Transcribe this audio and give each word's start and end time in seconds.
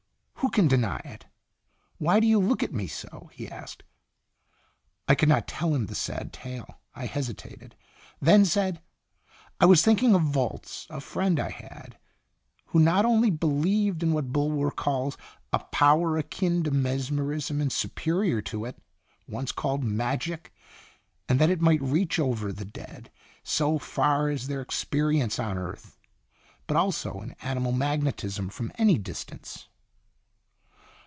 Who 0.41 0.49
can 0.49 0.67
deny 0.67 0.97
it? 1.05 1.27
Why 1.99 2.19
do 2.19 2.25
you 2.25 2.39
look 2.39 2.63
at 2.63 2.73
me 2.73 2.87
so?" 2.87 3.29
he 3.31 3.47
asked. 3.47 3.83
I 5.07 5.13
could 5.13 5.29
not 5.29 5.47
tell 5.47 5.73
him 5.75 5.85
the 5.85 5.93
sad 5.93 6.33
tale. 6.33 6.81
I 6.95 7.05
hesi 7.07 7.35
tated; 7.35 7.73
then 8.19 8.43
said:" 8.45 8.81
I 9.61 9.65
was 9.67 9.83
thinking 9.83 10.15
of 10.15 10.23
Volz, 10.23 10.87
a 10.89 10.99
friend 10.99 11.39
I 11.39 11.51
had, 11.51 11.99
who 12.65 12.79
not 12.79 13.05
only 13.05 13.29
believed 13.29 14.01
in 14.01 14.13
what 14.13 14.33
Bulwer 14.33 14.71
calls 14.71 15.15
* 15.35 15.53
a 15.53 15.59
power 15.59 16.17
akin 16.17 16.63
to 16.63 16.71
mesmerism 16.71 17.61
and 17.61 17.71
superior 17.71 18.41
to 18.41 18.65
it, 18.65 18.81
once 19.27 19.51
called 19.51 19.83
Magic, 19.83 20.51
and 21.29 21.39
that 21.39 21.51
it 21.51 21.61
might 21.61 21.83
reach 21.83 22.17
over 22.17 22.51
the 22.51 22.65
dead, 22.65 23.11
so 23.43 23.77
far 23.77 24.27
as 24.29 24.47
their 24.47 24.61
ex 24.61 24.83
perience 24.83 25.41
on 25.41 25.57
earth/ 25.59 25.99
but 26.65 26.75
also 26.75 27.21
in 27.21 27.33
animal 27.43 27.71
magne 27.71 28.11
tism 28.11 28.51
from 28.51 28.71
any 28.79 28.97
distance." 28.97 29.67